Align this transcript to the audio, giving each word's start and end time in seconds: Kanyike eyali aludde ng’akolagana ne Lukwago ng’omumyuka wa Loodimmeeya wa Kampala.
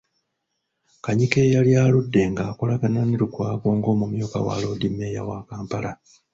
Kanyike 1.03 1.37
eyali 1.47 1.71
aludde 1.83 2.21
ng’akolagana 2.31 3.01
ne 3.05 3.15
Lukwago 3.21 3.67
ng’omumyuka 3.77 4.37
wa 4.47 4.55
Loodimmeeya 4.61 5.21
wa 5.29 5.37
Kampala. 5.49 5.91